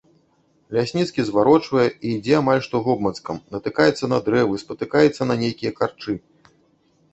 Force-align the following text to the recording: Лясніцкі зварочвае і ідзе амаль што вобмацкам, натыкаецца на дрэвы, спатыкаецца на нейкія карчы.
Лясніцкі 0.77 1.25
зварочвае 1.27 1.85
і 1.89 2.07
ідзе 2.15 2.33
амаль 2.41 2.63
што 2.69 2.75
вобмацкам, 2.89 3.37
натыкаецца 3.57 4.11
на 4.15 4.21
дрэвы, 4.31 4.55
спатыкаецца 4.65 5.21
на 5.31 5.41
нейкія 5.45 5.71
карчы. 5.81 6.19